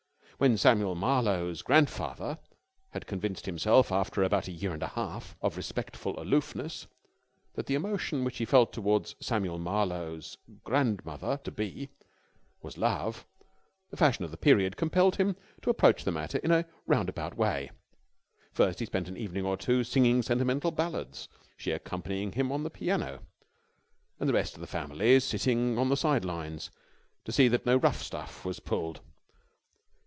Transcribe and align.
When 0.41 0.57
Samuel 0.57 0.95
Marlowe's 0.95 1.61
grandfather 1.61 2.39
had 2.93 3.05
convinced 3.05 3.45
himself, 3.45 3.91
after 3.91 4.23
about 4.23 4.47
a 4.47 4.51
year 4.51 4.73
and 4.73 4.81
a 4.81 4.87
half 4.87 5.35
of 5.39 5.55
respectful 5.55 6.19
aloofness, 6.19 6.87
that 7.53 7.67
the 7.67 7.75
emotion 7.75 8.23
which 8.23 8.37
he 8.39 8.45
felt 8.45 8.73
towards 8.73 9.13
Samuel 9.19 9.59
Marlowe's 9.59 10.39
grandmother 10.63 11.37
to 11.43 11.51
be 11.51 11.89
was 12.63 12.75
love, 12.75 13.23
the 13.91 13.97
fashion 13.97 14.25
of 14.25 14.31
the 14.31 14.35
period 14.37 14.77
compelled 14.77 15.17
him 15.17 15.35
to 15.61 15.69
approach 15.69 16.05
the 16.05 16.11
matter 16.11 16.39
in 16.39 16.49
a 16.49 16.65
roundabout 16.87 17.37
way. 17.37 17.69
First, 18.51 18.79
he 18.79 18.87
spent 18.87 19.07
an 19.07 19.17
evening 19.17 19.45
or 19.45 19.57
two 19.57 19.83
singing 19.83 20.23
sentimental 20.23 20.71
ballads, 20.71 21.27
she 21.55 21.69
accompanying 21.69 22.31
him 22.31 22.51
on 22.51 22.63
the 22.63 22.71
piano 22.71 23.19
and 24.19 24.27
the 24.27 24.33
rest 24.33 24.55
of 24.55 24.61
the 24.61 24.65
family 24.65 25.19
sitting 25.19 25.77
on 25.77 25.89
the 25.89 25.95
side 25.95 26.25
lines 26.25 26.71
to 27.25 27.31
see 27.31 27.47
that 27.47 27.67
no 27.67 27.77
rough 27.77 28.01
stuff 28.01 28.43
was 28.43 28.59
pulled. 28.59 29.01